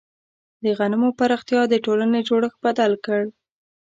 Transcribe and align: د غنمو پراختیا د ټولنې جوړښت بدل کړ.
د 0.63 0.65
غنمو 0.77 1.09
پراختیا 1.19 1.61
د 1.69 1.73
ټولنې 1.85 2.19
جوړښت 2.27 2.57
بدل 2.65 2.91
کړ. 3.05 3.21